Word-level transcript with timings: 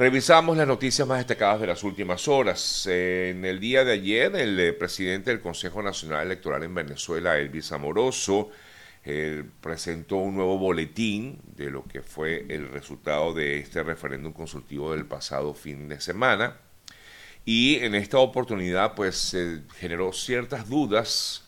Revisamos 0.00 0.56
las 0.56 0.66
noticias 0.66 1.06
más 1.06 1.18
destacadas 1.18 1.60
de 1.60 1.66
las 1.66 1.84
últimas 1.84 2.26
horas. 2.26 2.86
En 2.86 3.44
el 3.44 3.60
día 3.60 3.84
de 3.84 3.92
ayer, 3.92 4.34
el 4.34 4.58
eh, 4.58 4.72
presidente 4.72 5.30
del 5.30 5.42
Consejo 5.42 5.82
Nacional 5.82 6.24
Electoral 6.24 6.62
en 6.62 6.74
Venezuela, 6.74 7.36
Elvis 7.36 7.70
Amoroso, 7.70 8.48
eh, 9.04 9.44
presentó 9.60 10.16
un 10.16 10.36
nuevo 10.36 10.56
boletín 10.56 11.38
de 11.54 11.70
lo 11.70 11.84
que 11.84 12.00
fue 12.00 12.46
el 12.48 12.70
resultado 12.70 13.34
de 13.34 13.58
este 13.58 13.82
referéndum 13.82 14.32
consultivo 14.32 14.92
del 14.92 15.04
pasado 15.04 15.52
fin 15.52 15.86
de 15.90 16.00
semana. 16.00 16.56
Y 17.44 17.74
en 17.80 17.94
esta 17.94 18.20
oportunidad, 18.20 18.94
pues, 18.94 19.16
se 19.16 19.64
generó 19.76 20.14
ciertas 20.14 20.70
dudas 20.70 21.46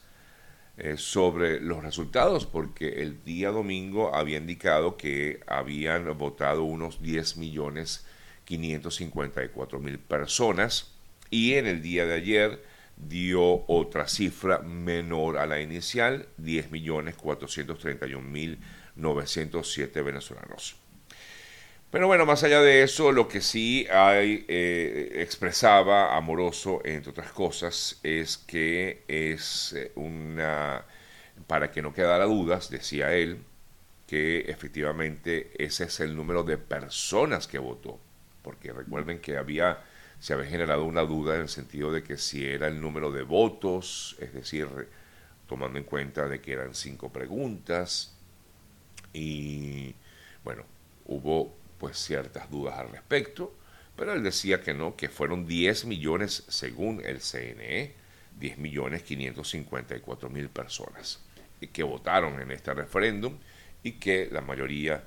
eh, 0.76 0.96
sobre 0.98 1.58
los 1.58 1.82
resultados, 1.82 2.44
porque 2.44 3.00
el 3.00 3.24
día 3.24 3.50
domingo 3.50 4.14
había 4.14 4.36
indicado 4.36 4.98
que 4.98 5.40
habían 5.46 6.18
votado 6.18 6.64
unos 6.64 7.00
10 7.00 7.38
millones 7.38 8.04
554 8.44 9.80
mil 9.80 9.98
personas 9.98 10.92
y 11.30 11.54
en 11.54 11.66
el 11.66 11.82
día 11.82 12.06
de 12.06 12.14
ayer 12.14 12.62
dio 12.96 13.64
otra 13.66 14.08
cifra 14.08 14.58
menor 14.58 15.38
a 15.38 15.46
la 15.46 15.60
inicial, 15.60 16.28
10 16.36 16.70
millones 16.70 17.16
431 17.16 18.28
mil 18.28 18.58
907 18.96 20.02
venezolanos. 20.02 20.76
Pero 21.92 22.06
bueno, 22.06 22.24
más 22.24 22.42
allá 22.42 22.62
de 22.62 22.82
eso, 22.82 23.12
lo 23.12 23.28
que 23.28 23.42
sí 23.42 23.86
eh, 23.90 25.12
expresaba 25.16 26.16
Amoroso, 26.16 26.80
entre 26.84 27.10
otras 27.10 27.32
cosas, 27.32 28.00
es 28.02 28.38
que 28.38 29.04
es 29.08 29.74
eh, 29.76 29.92
una, 29.96 30.86
para 31.46 31.70
que 31.70 31.82
no 31.82 31.92
quedara 31.92 32.24
dudas, 32.24 32.70
decía 32.70 33.12
él, 33.12 33.42
que 34.06 34.40
efectivamente 34.40 35.50
ese 35.58 35.84
es 35.84 36.00
el 36.00 36.16
número 36.16 36.44
de 36.44 36.56
personas 36.56 37.46
que 37.46 37.58
votó, 37.58 38.00
porque 38.42 38.72
recuerden 38.72 39.20
que 39.20 39.36
había, 39.36 39.82
se 40.20 40.34
había 40.34 40.46
generado 40.46 40.84
una 40.84 41.02
duda 41.02 41.34
en 41.34 41.42
el 41.42 41.48
sentido 41.48 41.92
de 41.92 42.02
que 42.02 42.16
si 42.16 42.46
era 42.46 42.68
el 42.68 42.80
número 42.80 43.10
de 43.12 43.22
votos, 43.22 44.16
es 44.20 44.32
decir, 44.32 44.68
tomando 45.48 45.78
en 45.78 45.84
cuenta 45.84 46.28
de 46.28 46.40
que 46.40 46.52
eran 46.52 46.74
cinco 46.74 47.12
preguntas, 47.12 48.14
y 49.12 49.94
bueno, 50.44 50.64
hubo 51.06 51.54
pues 51.78 51.98
ciertas 51.98 52.50
dudas 52.50 52.78
al 52.78 52.90
respecto, 52.90 53.54
pero 53.96 54.12
él 54.12 54.22
decía 54.22 54.62
que 54.62 54.74
no, 54.74 54.96
que 54.96 55.08
fueron 55.08 55.46
10 55.46 55.84
millones 55.84 56.44
según 56.48 57.02
el 57.04 57.20
CNE, 57.20 57.92
10 58.38 58.58
millones 58.58 59.02
554 59.02 60.30
mil 60.30 60.48
personas 60.48 61.20
que 61.68 61.82
votaron 61.82 62.40
en 62.40 62.50
este 62.50 62.74
referéndum 62.74 63.36
y 63.82 63.92
que 63.92 64.28
la 64.30 64.40
mayoría 64.40 65.02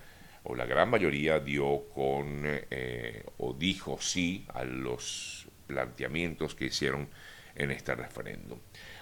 o 0.45 0.55
la 0.55 0.65
gran 0.65 0.89
mayoría 0.89 1.39
dio 1.39 1.89
con 1.93 2.41
eh, 2.43 3.23
o 3.37 3.53
dijo 3.53 3.97
sí 3.99 4.45
a 4.53 4.63
los 4.63 5.47
planteamientos 5.67 6.55
que 6.55 6.65
hicieron 6.65 7.07
en 7.55 7.71
este 7.71 7.95
referéndum. 7.95 8.59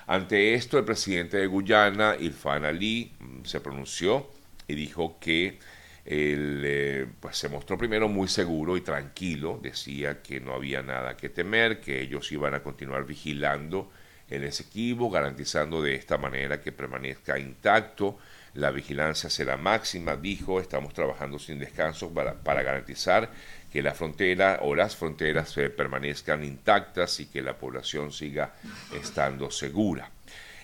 Ante 0.08 0.54
esto, 0.54 0.78
el 0.78 0.86
presidente 0.86 1.38
de 1.38 1.48
Guyana, 1.48 2.16
Irfan 2.20 2.66
Ali, 2.66 3.14
mm, 3.20 3.46
se 3.46 3.62
pronunció 3.62 4.30
y 4.68 4.76
dijo 4.76 5.18
que 5.20 5.60
él 6.06 6.62
eh, 6.66 7.08
pues 7.20 7.38
se 7.38 7.48
mostró 7.48 7.78
primero 7.78 8.10
muy 8.10 8.28
seguro 8.28 8.76
y 8.76 8.82
tranquilo, 8.82 9.60
decía 9.62 10.22
que 10.22 10.40
no 10.40 10.54
había 10.54 10.82
nada 10.82 11.16
que 11.16 11.30
temer, 11.30 11.80
que 11.80 12.02
ellos 12.02 12.32
iban 12.32 12.54
a 12.54 12.62
continuar 12.62 13.06
vigilando 13.06 13.90
el 14.30 14.44
Esequibo, 14.44 15.10
garantizando 15.10 15.82
de 15.82 15.96
esta 15.96 16.18
manera 16.18 16.60
que 16.62 16.72
permanezca 16.72 17.40
intacto. 17.40 18.18
La 18.54 18.70
vigilancia 18.70 19.32
será 19.32 19.58
máxima, 19.58 20.16
dijo, 20.16 20.60
estamos 20.60 20.94
trabajando 20.94 21.40
sin 21.40 21.58
descanso 21.58 22.14
para, 22.14 22.64
garantizar 22.64 23.32
que 23.72 23.82
la 23.82 23.96
frontera 23.96 24.60
o 24.62 24.76
las 24.76 24.96
fronteras 24.96 25.58
eh, 25.58 25.72
permanezcan 25.72 26.44
intactas 26.44 27.20
y 27.20 27.26
que 27.26 27.42
la 27.42 27.58
población 27.58 28.12
siga 28.12 28.54
estando 28.94 29.50
segura. 29.50 30.12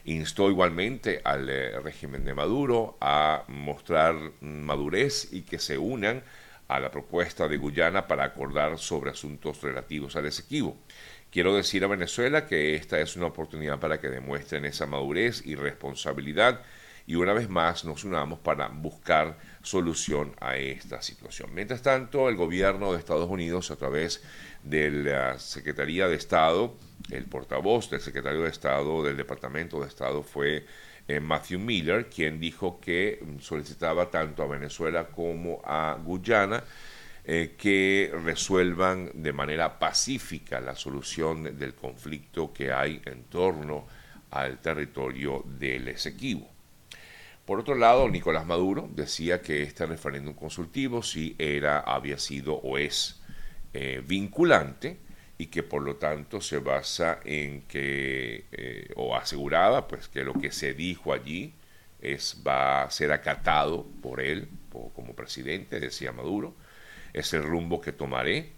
Instó 0.05 0.51
igualmente 0.51 1.21
al 1.23 1.49
eh, 1.49 1.79
régimen 1.79 2.23
de 2.23 2.35
Maduro 2.35 2.97
a 3.01 3.43
mostrar 3.47 4.15
madurez 4.39 5.29
y 5.31 5.41
que 5.41 5.57
se 5.57 5.79
unan 5.79 6.21
a 6.67 6.79
la 6.79 6.91
propuesta 6.91 7.47
de 7.47 7.57
Guyana 7.57 8.07
para 8.07 8.23
acordar 8.23 8.77
sobre 8.77 9.09
asuntos 9.09 9.61
relativos 9.63 10.15
al 10.15 10.27
Esequibo. 10.27 10.77
Quiero 11.31 11.55
decir 11.55 11.83
a 11.83 11.87
Venezuela 11.87 12.45
que 12.45 12.75
esta 12.75 12.99
es 12.99 13.15
una 13.15 13.25
oportunidad 13.25 13.79
para 13.79 13.99
que 13.99 14.09
demuestren 14.09 14.65
esa 14.65 14.85
madurez 14.85 15.43
y 15.43 15.55
responsabilidad 15.55 16.61
y 17.09 17.15
una 17.15 17.33
vez 17.33 17.49
más 17.49 17.85
nos 17.85 18.03
unamos 18.03 18.37
para 18.37 18.67
buscar 18.67 19.39
solución 19.63 20.35
a 20.39 20.57
esta 20.57 21.01
situación. 21.01 21.49
Mientras 21.55 21.81
tanto, 21.81 22.29
el 22.29 22.35
gobierno 22.35 22.93
de 22.93 22.99
Estados 22.99 23.27
Unidos, 23.27 23.71
a 23.71 23.77
través 23.77 24.23
de 24.63 24.91
la 24.91 25.39
Secretaría 25.39 26.07
de 26.07 26.15
Estado, 26.15 26.75
el 27.09 27.25
portavoz 27.25 27.89
del 27.89 28.01
secretario 28.01 28.43
de 28.43 28.49
Estado 28.49 29.01
del 29.01 29.17
Departamento 29.17 29.79
de 29.81 29.87
Estado 29.87 30.21
fue 30.21 30.67
eh, 31.07 31.19
Matthew 31.19 31.57
Miller, 31.57 32.09
quien 32.11 32.39
dijo 32.39 32.79
que 32.79 33.19
solicitaba 33.39 34.11
tanto 34.11 34.43
a 34.43 34.47
Venezuela 34.47 35.07
como 35.07 35.63
a 35.65 35.97
Guyana 36.03 36.63
eh, 37.25 37.55
que 37.57 38.13
resuelvan 38.23 39.09
de 39.15 39.33
manera 39.33 39.79
pacífica 39.79 40.61
la 40.61 40.75
solución 40.75 41.57
del 41.57 41.73
conflicto 41.73 42.53
que 42.53 42.71
hay 42.71 43.01
en 43.05 43.23
torno 43.23 43.87
al 44.29 44.59
territorio 44.59 45.43
del 45.57 45.87
Esequibo. 45.87 46.58
Por 47.49 47.61
otro 47.61 47.73
lado, 47.73 48.07
Nicolás 48.07 48.45
Maduro 48.45 48.87
decía 48.93 49.41
que 49.41 49.63
este 49.63 49.87
referéndum 49.87 50.35
consultivo 50.35 51.01
sí 51.01 51.35
era, 51.39 51.79
había 51.79 52.19
sido 52.19 52.53
o 52.53 52.77
es 52.77 53.23
eh, 53.73 54.03
vinculante 54.05 54.99
y 55.39 55.47
que 55.47 55.63
por 55.63 55.81
lo 55.81 55.95
tanto 55.95 56.41
se 56.41 56.59
basa 56.59 57.19
en 57.25 57.63
que, 57.63 58.45
eh, 58.51 58.93
o 58.95 59.15
aseguraba, 59.15 59.87
pues 59.87 60.07
que 60.07 60.23
lo 60.23 60.33
que 60.33 60.51
se 60.51 60.75
dijo 60.75 61.11
allí 61.11 61.55
es, 62.03 62.43
va 62.47 62.83
a 62.83 62.91
ser 62.91 63.11
acatado 63.11 63.87
por 64.03 64.21
él 64.21 64.47
como 64.93 65.15
presidente, 65.15 65.79
decía 65.79 66.11
Maduro, 66.11 66.53
es 67.13 67.33
el 67.33 67.41
rumbo 67.41 67.81
que 67.81 67.91
tomaré, 67.91 68.51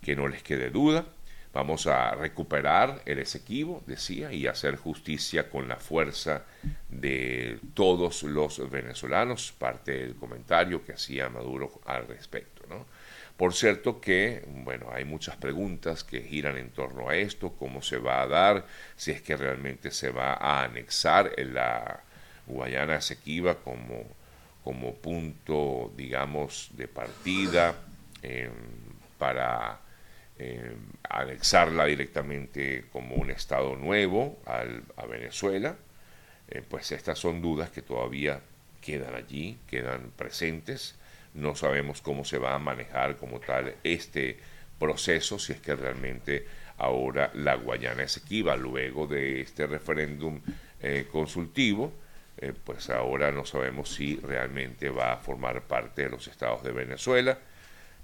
que 0.00 0.14
no 0.14 0.28
les 0.28 0.44
quede 0.44 0.70
duda, 0.70 1.06
Vamos 1.58 1.88
a 1.88 2.14
recuperar 2.14 3.02
el 3.04 3.18
Esequibo, 3.18 3.82
decía, 3.84 4.32
y 4.32 4.46
hacer 4.46 4.76
justicia 4.76 5.50
con 5.50 5.66
la 5.66 5.74
fuerza 5.74 6.44
de 6.88 7.58
todos 7.74 8.22
los 8.22 8.70
venezolanos, 8.70 9.52
parte 9.58 9.90
del 9.90 10.14
comentario 10.14 10.84
que 10.84 10.92
hacía 10.92 11.28
Maduro 11.28 11.80
al 11.84 12.06
respecto. 12.06 12.62
¿no? 12.68 12.86
Por 13.36 13.54
cierto 13.54 14.00
que, 14.00 14.44
bueno, 14.46 14.90
hay 14.92 15.04
muchas 15.04 15.34
preguntas 15.34 16.04
que 16.04 16.20
giran 16.22 16.56
en 16.58 16.70
torno 16.70 17.08
a 17.08 17.16
esto, 17.16 17.52
cómo 17.58 17.82
se 17.82 17.98
va 17.98 18.22
a 18.22 18.28
dar, 18.28 18.64
si 18.94 19.10
es 19.10 19.20
que 19.20 19.36
realmente 19.36 19.90
se 19.90 20.10
va 20.10 20.34
a 20.34 20.62
anexar 20.62 21.32
la 21.38 22.04
Guayana 22.46 22.98
Esequiba 22.98 23.56
como, 23.56 24.04
como 24.62 24.94
punto, 24.94 25.92
digamos, 25.96 26.70
de 26.74 26.86
partida 26.86 27.74
eh, 28.22 28.48
para 29.18 29.87
eh, 30.40 30.76
anexarla 31.08 31.86
directamente 31.86 32.84
como 32.92 33.16
un 33.16 33.30
Estado 33.30 33.74
nuevo 33.74 34.38
a 34.46 35.06
Venezuela, 35.06 35.76
eh, 36.48 36.62
pues 36.68 36.92
estas 36.92 37.18
son 37.18 37.42
dudas 37.42 37.70
que 37.70 37.82
todavía 37.82 38.40
quedan 38.80 39.16
allí, 39.16 39.58
quedan 39.66 40.12
presentes. 40.16 40.94
No 41.34 41.56
sabemos 41.56 42.00
cómo 42.02 42.24
se 42.24 42.38
va 42.38 42.54
a 42.54 42.60
manejar 42.60 43.16
como 43.16 43.40
tal 43.40 43.74
este 43.82 44.38
proceso, 44.78 45.40
si 45.40 45.54
es 45.54 45.60
que 45.60 45.74
realmente 45.74 46.46
ahora 46.76 47.32
la 47.34 47.56
Guayana 47.56 48.04
Esequiba, 48.04 48.54
luego 48.56 49.08
de 49.08 49.40
este 49.40 49.66
referéndum 49.66 50.40
eh, 50.80 51.08
consultivo, 51.10 51.92
pues 52.62 52.88
ahora 52.90 53.32
no 53.32 53.44
sabemos 53.44 53.92
si 53.92 54.14
realmente 54.18 54.90
va 54.90 55.14
a 55.14 55.16
formar 55.16 55.62
parte 55.62 56.02
de 56.02 56.10
los 56.10 56.28
estados 56.28 56.62
de 56.62 56.70
Venezuela 56.70 57.40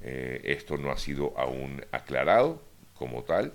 eh, 0.01 0.41
esto 0.45 0.77
no 0.77 0.91
ha 0.91 0.97
sido 0.97 1.35
aún 1.39 1.85
aclarado 1.93 2.63
como 2.95 3.25
tal. 3.25 3.53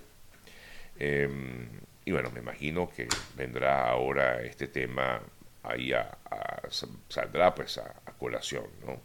Em, 0.98 1.68
y 2.04 2.12
bueno, 2.12 2.30
me 2.30 2.40
imagino 2.40 2.88
que 2.90 3.08
vendrá 3.36 3.88
ahora 3.88 4.42
este 4.42 4.68
tema 4.68 5.20
ahí 5.62 5.92
a, 5.92 6.18
saldrá 7.08 7.54
pues 7.54 7.78
a, 7.78 7.94
colación, 8.18 8.64
¿no? 8.84 9.00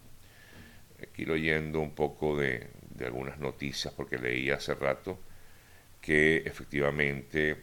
Quiero 1.13 1.37
yendo 1.37 1.79
un 1.79 1.91
poco 1.91 2.37
de, 2.37 2.69
de 2.89 3.05
algunas 3.05 3.37
noticias 3.39 3.93
porque 3.93 4.17
leí 4.17 4.49
hace 4.49 4.73
rato 4.73 5.19
que 6.01 6.37
efectivamente 6.37 7.57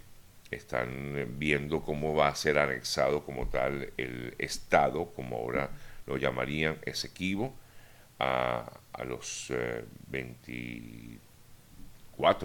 están 0.51 1.39
viendo 1.39 1.83
cómo 1.83 2.15
va 2.15 2.29
a 2.29 2.35
ser 2.35 2.59
anexado 2.59 3.25
como 3.25 3.49
tal 3.49 3.93
el 3.97 4.35
Estado, 4.39 5.13
como 5.15 5.37
ahora 5.37 5.71
lo 6.07 6.17
llamarían 6.17 6.79
Esequibo, 6.85 7.57
a, 8.23 9.05
los 9.05 9.53
24 10.09 11.19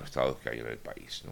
eh, 0.01 0.05
estados 0.05 0.37
que 0.37 0.49
hay 0.49 0.59
en 0.59 0.67
el 0.67 0.77
país. 0.77 1.23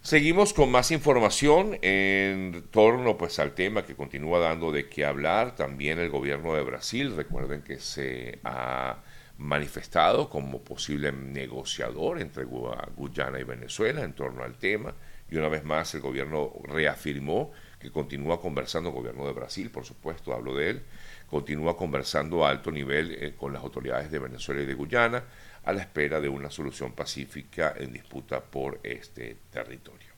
Seguimos 0.00 0.52
con 0.52 0.70
más 0.70 0.90
información 0.92 1.76
en 1.82 2.64
torno 2.70 3.18
pues, 3.18 3.38
al 3.40 3.54
tema 3.54 3.84
que 3.84 3.96
continúa 3.96 4.38
dando 4.38 4.70
de 4.70 4.88
qué 4.88 5.04
hablar. 5.04 5.56
También 5.56 5.98
el 5.98 6.08
gobierno 6.08 6.54
de 6.54 6.62
Brasil, 6.62 7.16
recuerden 7.16 7.62
que 7.62 7.80
se 7.80 8.38
ha 8.44 8.98
manifestado 9.38 10.30
como 10.30 10.60
posible 10.60 11.12
negociador 11.12 12.20
entre 12.20 12.44
Guyana 12.44 13.38
y 13.40 13.44
Venezuela 13.44 14.02
en 14.02 14.12
torno 14.12 14.44
al 14.44 14.56
tema. 14.56 14.94
Y 15.30 15.36
una 15.36 15.48
vez 15.48 15.64
más 15.64 15.94
el 15.94 16.00
gobierno 16.00 16.52
reafirmó 16.64 17.50
que 17.78 17.90
continúa 17.90 18.40
conversando, 18.40 18.90
el 18.90 18.94
gobierno 18.94 19.26
de 19.26 19.32
Brasil, 19.32 19.70
por 19.70 19.84
supuesto, 19.84 20.32
hablo 20.32 20.54
de 20.54 20.70
él, 20.70 20.82
continúa 21.30 21.76
conversando 21.76 22.44
a 22.44 22.50
alto 22.50 22.70
nivel 22.70 23.12
eh, 23.12 23.34
con 23.36 23.52
las 23.52 23.62
autoridades 23.62 24.10
de 24.10 24.18
Venezuela 24.18 24.62
y 24.62 24.66
de 24.66 24.74
Guyana 24.74 25.24
a 25.64 25.72
la 25.72 25.82
espera 25.82 26.20
de 26.20 26.28
una 26.28 26.50
solución 26.50 26.92
pacífica 26.92 27.74
en 27.76 27.92
disputa 27.92 28.40
por 28.40 28.80
este 28.82 29.36
territorio. 29.50 30.08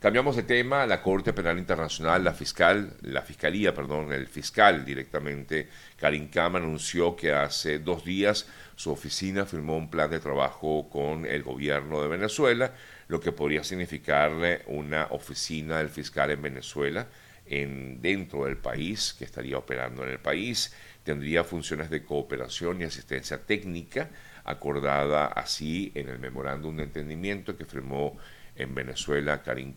Cambiamos 0.00 0.36
de 0.36 0.44
tema, 0.44 0.86
la 0.86 1.02
Corte 1.02 1.32
Penal 1.32 1.58
Internacional, 1.58 2.22
la 2.22 2.32
fiscal, 2.32 2.96
la 3.02 3.22
fiscalía, 3.22 3.74
perdón, 3.74 4.12
el 4.12 4.28
fiscal 4.28 4.84
directamente, 4.84 5.68
Karim 5.96 6.30
Khan, 6.30 6.54
anunció 6.54 7.16
que 7.16 7.32
hace 7.32 7.80
dos 7.80 8.04
días 8.04 8.46
su 8.76 8.92
oficina 8.92 9.44
firmó 9.44 9.76
un 9.76 9.90
plan 9.90 10.08
de 10.08 10.20
trabajo 10.20 10.88
con 10.88 11.26
el 11.26 11.42
gobierno 11.42 12.00
de 12.00 12.06
Venezuela, 12.06 12.72
lo 13.08 13.18
que 13.18 13.32
podría 13.32 13.64
significarle 13.64 14.62
una 14.68 15.08
oficina 15.10 15.78
del 15.78 15.88
fiscal 15.88 16.30
en 16.30 16.42
Venezuela, 16.42 17.08
en, 17.50 18.00
dentro 18.00 18.44
del 18.44 18.56
país, 18.56 19.14
que 19.18 19.24
estaría 19.24 19.58
operando 19.58 20.02
en 20.04 20.10
el 20.10 20.18
país, 20.18 20.74
tendría 21.02 21.44
funciones 21.44 21.90
de 21.90 22.04
cooperación 22.04 22.80
y 22.80 22.84
asistencia 22.84 23.44
técnica, 23.44 24.10
acordada 24.44 25.26
así 25.26 25.92
en 25.94 26.08
el 26.08 26.18
memorándum 26.18 26.76
de 26.76 26.84
entendimiento 26.84 27.56
que 27.56 27.64
firmó 27.64 28.16
en 28.56 28.74
Venezuela 28.74 29.42
Karim 29.42 29.74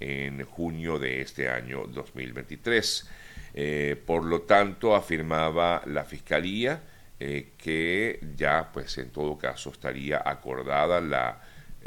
en 0.00 0.44
junio 0.44 0.98
de 0.98 1.20
este 1.20 1.48
año 1.48 1.86
2023. 1.86 3.08
Eh, 3.54 4.02
por 4.06 4.24
lo 4.24 4.42
tanto, 4.42 4.94
afirmaba 4.94 5.82
la 5.86 6.04
Fiscalía 6.04 6.82
eh, 7.20 7.52
que 7.58 8.20
ya, 8.36 8.70
pues 8.72 8.98
en 8.98 9.10
todo 9.10 9.36
caso, 9.36 9.70
estaría 9.70 10.22
acordada 10.24 11.00
la 11.00 11.40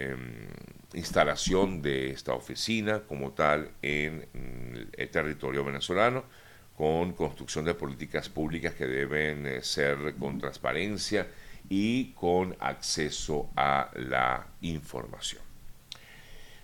em, 0.10 0.48
instalación 0.94 1.82
de 1.82 2.12
esta 2.12 2.34
oficina 2.34 3.02
como 3.08 3.32
tal 3.32 3.72
en 3.82 4.28
el 4.34 5.10
territorio 5.10 5.64
venezolano 5.64 6.24
con 6.76 7.14
construcción 7.14 7.66
de 7.66 7.76
políticas 7.76 8.30
públicas 8.30 8.74
que 8.74 8.88
deben 8.88 9.46
eh, 9.46 9.62
ser 9.62 10.16
con 10.18 10.40
transparencia 10.40 11.28
y 11.70 12.12
con 12.14 12.56
acceso 12.60 13.50
a 13.56 13.92
la 13.96 14.48
información. 14.62 15.42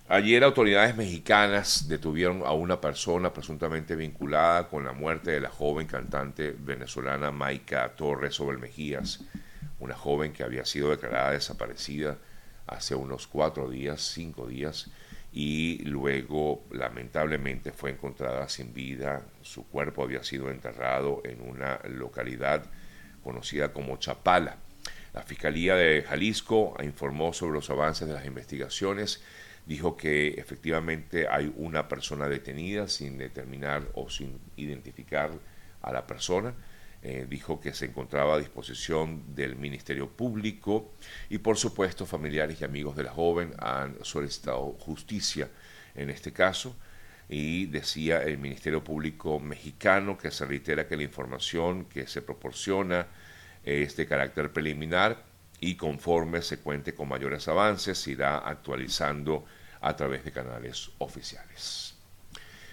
Ayer 0.09 0.43
autoridades 0.43 0.95
mexicanas 0.95 1.87
detuvieron 1.87 2.41
a 2.45 2.53
una 2.53 2.79
persona 2.79 3.33
presuntamente 3.33 3.95
vinculada 3.95 4.69
con 4.69 4.85
la 4.85 4.93
muerte 4.93 5.31
de 5.31 5.41
la 5.41 5.49
joven 5.49 5.85
cantante 5.85 6.55
venezolana 6.57 7.29
Maika 7.29 7.89
Torres 7.89 8.35
sobre 8.35 8.57
Mejías, 8.57 9.19
una 9.79 9.95
joven 9.95 10.31
que 10.31 10.43
había 10.43 10.65
sido 10.65 10.91
declarada 10.91 11.31
desaparecida 11.31 12.17
hace 12.67 12.95
unos 12.95 13.27
cuatro 13.27 13.69
días, 13.69 14.01
cinco 14.01 14.47
días, 14.47 14.91
y 15.33 15.79
luego 15.85 16.63
lamentablemente 16.71 17.71
fue 17.71 17.91
encontrada 17.91 18.47
sin 18.49 18.73
vida. 18.73 19.25
Su 19.41 19.67
cuerpo 19.67 20.03
había 20.03 20.23
sido 20.23 20.49
enterrado 20.49 21.21
en 21.25 21.41
una 21.41 21.79
localidad 21.89 22.65
conocida 23.23 23.73
como 23.73 23.97
Chapala. 23.97 24.57
La 25.13 25.23
Fiscalía 25.23 25.75
de 25.75 26.03
Jalisco 26.03 26.75
informó 26.83 27.33
sobre 27.33 27.53
los 27.53 27.69
avances 27.69 28.07
de 28.07 28.13
las 28.13 28.25
investigaciones 28.25 29.21
dijo 29.67 29.97
que 29.97 30.29
efectivamente 30.29 31.27
hay 31.27 31.53
una 31.57 31.87
persona 31.89 32.29
detenida 32.29 32.87
sin 32.87 33.17
determinar 33.17 33.83
o 33.93 34.09
sin 34.09 34.39
identificar 34.55 35.31
a 35.81 35.91
la 35.91 36.07
persona. 36.07 36.53
Eh, 37.03 37.27
dijo 37.29 37.59
que 37.61 37.73
se 37.73 37.85
encontraba 37.85 38.33
a 38.33 38.39
disposición 38.39 39.35
del 39.35 39.55
Ministerio 39.55 40.09
Público 40.09 40.93
y 41.29 41.37
por 41.37 41.55
supuesto 41.55 42.07
familiares 42.07 42.59
y 42.59 42.65
amigos 42.65 42.95
de 42.95 43.03
la 43.03 43.11
joven 43.11 43.53
han 43.59 44.03
solicitado 44.03 44.73
justicia 44.79 45.47
en 45.93 46.09
este 46.09 46.33
caso 46.33 46.75
y 47.29 47.67
decía 47.67 48.23
el 48.23 48.39
Ministerio 48.39 48.83
Público 48.83 49.39
mexicano 49.39 50.17
que 50.17 50.31
se 50.31 50.45
reitera 50.45 50.87
que 50.87 50.97
la 50.97 51.03
información 51.03 51.85
que 51.85 52.07
se 52.07 52.23
proporciona 52.23 53.05
es 53.63 53.95
de 53.95 54.07
carácter 54.07 54.51
preliminar 54.51 55.23
y 55.59 55.75
conforme 55.75 56.41
se 56.41 56.59
cuente 56.59 56.95
con 56.95 57.09
mayores 57.09 57.47
avances 57.47 57.99
se 57.99 58.11
irá 58.11 58.39
actualizando 58.39 59.45
a 59.81 59.95
través 59.95 60.23
de 60.23 60.31
canales 60.31 60.89
oficiales. 60.97 61.96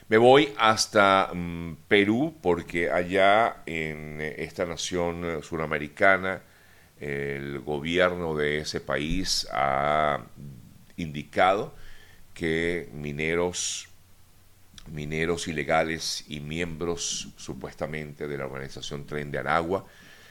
Me 0.08 0.18
voy 0.18 0.52
hasta 0.58 1.30
mm, 1.32 1.76
Perú 1.88 2.36
porque 2.42 2.90
allá 2.90 3.62
en 3.64 4.20
esta 4.20 4.66
nación 4.66 5.42
suramericana 5.42 6.42
el 7.00 7.60
gobierno 7.60 8.36
de 8.36 8.58
ese 8.58 8.80
país 8.80 9.48
ha 9.50 10.20
indicado 10.96 11.74
que 12.34 12.88
mineros 12.92 13.88
mineros 14.88 15.48
ilegales 15.48 16.24
y 16.28 16.40
miembros 16.40 17.28
supuestamente 17.36 18.28
de 18.28 18.36
la 18.36 18.44
organización 18.44 19.06
Tren 19.06 19.30
de 19.30 19.38
Aragua 19.38 19.86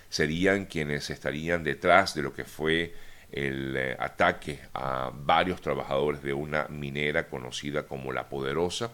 serían 0.09 0.65
quienes 0.65 1.09
estarían 1.09 1.63
detrás 1.63 2.13
de 2.13 2.21
lo 2.21 2.33
que 2.33 2.45
fue 2.45 2.93
el 3.31 3.75
eh, 3.75 3.97
ataque 3.99 4.59
a 4.75 5.11
varios 5.11 5.59
trabajadores 5.61 6.21
de 6.21 6.33
una 6.33 6.67
minera 6.67 7.27
conocida 7.27 7.87
como 7.87 8.11
La 8.13 8.29
Poderosa, 8.29 8.91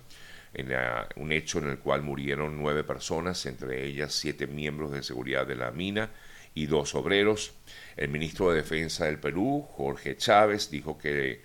en 0.53 0.71
un 1.15 1.31
hecho 1.31 1.59
en 1.59 1.69
el 1.69 1.79
cual 1.79 2.01
murieron 2.01 2.57
nueve 2.57 2.83
personas, 2.83 3.45
entre 3.45 3.85
ellas 3.85 4.13
siete 4.13 4.47
miembros 4.47 4.91
de 4.91 5.03
seguridad 5.03 5.45
de 5.45 5.55
la 5.55 5.71
mina 5.71 6.09
y 6.53 6.65
dos 6.65 6.95
obreros. 6.95 7.53
El 7.95 8.09
ministro 8.09 8.49
de 8.49 8.57
Defensa 8.57 9.05
del 9.05 9.19
Perú, 9.19 9.67
Jorge 9.71 10.17
Chávez, 10.17 10.69
dijo 10.69 10.97
que 10.97 11.41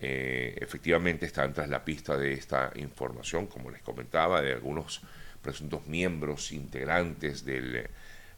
eh, 0.00 0.56
efectivamente 0.60 1.26
están 1.26 1.52
tras 1.52 1.68
la 1.68 1.84
pista 1.84 2.16
de 2.16 2.32
esta 2.32 2.72
información, 2.76 3.46
como 3.46 3.70
les 3.70 3.82
comentaba, 3.82 4.42
de 4.42 4.52
algunos 4.52 5.00
presuntos 5.42 5.86
miembros 5.86 6.52
integrantes 6.52 7.44
del 7.44 7.88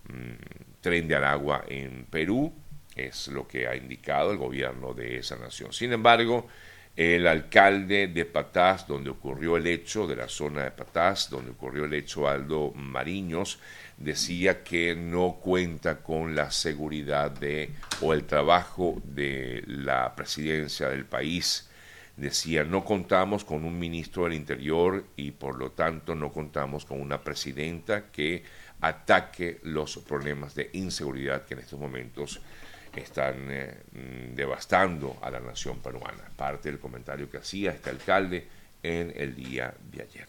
mm, 0.09 0.81
tren 0.81 1.09
de 1.09 1.17
Aragua 1.17 1.65
en 1.69 2.05
Perú 2.05 2.53
es 2.97 3.29
lo 3.29 3.47
que 3.47 3.67
ha 3.67 3.77
indicado 3.77 4.33
el 4.33 4.39
gobierno 4.39 4.95
de 4.95 5.19
esa 5.19 5.37
nación. 5.37 5.73
Sin 5.73 5.93
embargo, 5.93 6.49
el 6.97 7.27
alcalde 7.27 8.09
de 8.09 8.25
Patás, 8.25 8.87
donde 8.87 9.11
ocurrió 9.11 9.57
el 9.57 9.67
hecho, 9.67 10.07
de 10.07 10.17
la 10.17 10.29
zona 10.29 10.65
de 10.65 10.71
Patás, 10.71 11.31
donde 11.31 11.53
ocurrió 11.53 11.85
el 11.85 11.95
hecho 11.95 12.29
Aldo 12.29 12.73
Mariños, 12.75 13.59
decía 13.97 14.65
que 14.65 14.97
no 14.97 15.39
cuenta 15.41 15.99
con 15.99 16.35
la 16.35 16.51
seguridad 16.51 17.31
de 17.31 17.71
o 18.01 18.13
el 18.13 18.25
trabajo 18.25 19.01
de 19.05 19.63
la 19.67 20.15
presidencia 20.17 20.89
del 20.89 21.05
país. 21.05 21.69
Decía, 22.17 22.65
no 22.65 22.85
contamos 22.85 23.45
con 23.45 23.65
un 23.65 23.79
ministro 23.79 24.25
del 24.25 24.35
Interior 24.35 25.05
y 25.17 25.31
por 25.31 25.59
lo 25.59 25.71
tanto 25.71 26.15
no 26.15 26.33
contamos 26.33 26.85
con 26.85 27.01
una 27.01 27.23
presidenta 27.23 28.11
que 28.11 28.43
ataque 28.81 29.61
los 29.63 29.99
problemas 29.99 30.55
de 30.55 30.71
inseguridad 30.73 31.45
que 31.45 31.55
en 31.55 31.61
estos 31.61 31.79
momentos 31.79 32.41
están 32.97 33.47
eh, 33.51 33.75
mm, 33.93 34.35
devastando 34.35 35.19
a 35.23 35.31
la 35.31 35.39
nación 35.39 35.79
peruana. 35.79 36.29
Parte 36.37 36.71
del 36.71 36.81
comentario 36.81 37.31
que 37.31 37.39
hacía 37.39 37.71
este 37.71 37.91
alcalde 37.91 38.47
en 38.83 39.13
el 39.17 39.37
día 39.37 39.73
de 39.93 40.03
ayer. 40.03 40.27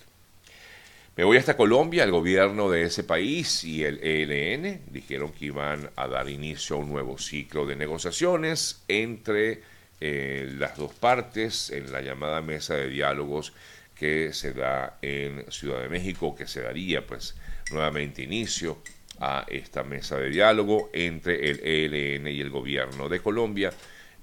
Me 1.16 1.26
voy 1.26 1.38
hasta 1.38 1.58
Colombia, 1.58 2.04
el 2.04 2.12
gobierno 2.12 2.70
de 2.70 2.84
ese 2.84 3.04
país 3.04 3.64
y 3.66 3.84
el 3.84 4.00
ELN 4.02 4.82
dijeron 4.88 5.32
que 5.34 5.46
iban 5.46 5.90
a 5.96 6.08
dar 6.08 6.30
inicio 6.30 6.76
a 6.76 6.80
un 6.80 6.90
nuevo 6.90 7.18
ciclo 7.18 7.66
de 7.66 7.76
negociaciones 7.76 8.82
entre 8.88 9.62
eh, 10.00 10.50
las 10.58 10.78
dos 10.78 10.94
partes 10.94 11.70
en 11.70 11.92
la 11.92 12.02
llamada 12.02 12.42
mesa 12.42 12.76
de 12.76 12.90
diálogos 12.90 13.54
que 13.94 14.34
se 14.34 14.54
da 14.54 14.98
en 15.02 15.52
Ciudad 15.52 15.82
de 15.82 15.90
México, 15.90 16.34
que 16.36 16.48
se 16.48 16.62
daría 16.62 17.06
pues 17.06 17.36
nuevamente 17.72 18.24
inicio 18.24 18.78
a 19.20 19.46
esta 19.48 19.84
mesa 19.84 20.18
de 20.18 20.30
diálogo 20.30 20.90
entre 20.94 21.50
el 21.50 21.60
ELN 21.64 22.28
y 22.28 22.42
el 22.42 22.50
gobierno 22.50 23.10
de 23.10 23.20
Colombia 23.20 23.72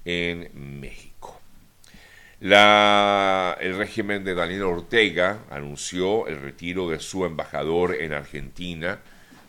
en 0.03 0.79
México. 0.79 1.39
el 2.41 3.77
régimen 3.77 4.23
de 4.23 4.33
Daniel 4.33 4.63
Ortega 4.63 5.45
anunció 5.49 6.27
el 6.27 6.41
retiro 6.41 6.89
de 6.89 6.99
su 6.99 7.25
embajador 7.25 7.95
en 7.95 8.13
Argentina 8.13 8.99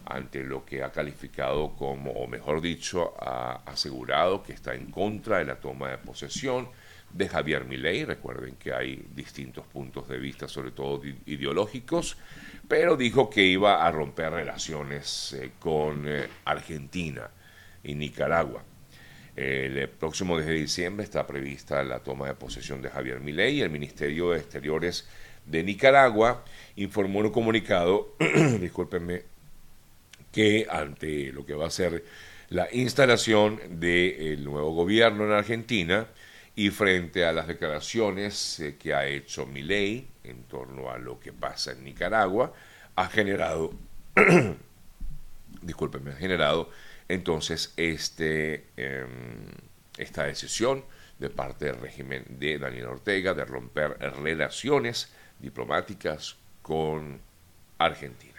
ante 0.07 0.43
lo 0.43 0.65
que 0.65 0.83
ha 0.83 0.91
calificado 0.91 1.75
como, 1.77 2.11
o 2.13 2.27
mejor 2.27 2.61
dicho, 2.61 3.15
ha 3.21 3.63
asegurado 3.67 4.43
que 4.43 4.53
está 4.53 4.75
en 4.75 4.91
contra 4.91 5.39
de 5.39 5.45
la 5.45 5.57
toma 5.57 5.91
de 5.91 5.99
posesión 5.99 6.69
de 7.13 7.29
Javier 7.29 7.65
Milei. 7.65 8.05
Recuerden 8.05 8.57
que 8.57 8.73
hay 8.73 9.05
distintos 9.15 9.67
puntos 9.67 10.09
de 10.09 10.19
vista, 10.19 10.49
sobre 10.49 10.71
todo 10.71 11.03
ideológicos 11.27 12.17
pero 12.71 12.97
dijo 12.97 13.29
que 13.29 13.43
iba 13.43 13.85
a 13.85 13.91
romper 13.91 14.31
relaciones 14.31 15.33
eh, 15.33 15.51
con 15.59 16.05
eh, 16.07 16.29
Argentina 16.45 17.29
y 17.83 17.97
Nicaragua. 17.97 18.63
El 19.35 19.89
próximo 19.89 20.37
10 20.37 20.47
de 20.47 20.55
diciembre 20.55 21.03
está 21.03 21.27
prevista 21.27 21.83
la 21.83 21.99
toma 21.99 22.29
de 22.29 22.35
posesión 22.35 22.81
de 22.81 22.89
Javier 22.89 23.19
Milei 23.19 23.61
el 23.61 23.71
Ministerio 23.71 24.31
de 24.31 24.39
Exteriores 24.39 25.09
de 25.47 25.65
Nicaragua 25.65 26.45
informó 26.77 27.19
en 27.21 27.27
un 27.27 27.33
comunicado, 27.33 28.15
discúlpenme, 28.61 29.23
que 30.31 30.69
ante 30.71 31.33
lo 31.33 31.45
que 31.45 31.55
va 31.55 31.67
a 31.67 31.71
ser 31.71 32.05
la 32.51 32.69
instalación 32.71 33.61
del 33.81 34.45
nuevo 34.45 34.73
gobierno 34.75 35.25
en 35.25 35.33
Argentina 35.33 36.07
y 36.57 36.71
frente 36.71 37.25
a 37.25 37.33
las 37.33 37.47
declaraciones 37.47 38.61
eh, 38.61 38.77
que 38.77 38.95
ha 38.95 39.07
hecho 39.07 39.47
Milei 39.47 40.09
en 40.25 40.43
torno 40.45 40.91
a 40.91 40.99
lo 40.99 41.19
que 41.19 41.33
pasa 41.33 41.73
en 41.73 41.85
Nicaragua, 41.85 42.53
ha 42.97 43.09
generado, 43.09 43.73
discúlpenme, 45.63 46.13
ha 46.13 46.17
generado 46.17 46.71
entonces 47.09 47.73
este, 47.77 48.67
em, 48.77 49.47
esta 49.97 50.25
decisión 50.25 50.85
de 51.19 51.31
parte 51.31 51.67
del 51.67 51.77
régimen 51.77 52.25
de 52.29 52.59
Daniel 52.59 52.87
Ortega 52.87 53.35
de 53.35 53.45
romper 53.45 53.99
relaciones 54.23 55.13
diplomáticas 55.39 56.37
con 56.63 57.21
Argentina. 57.79 58.30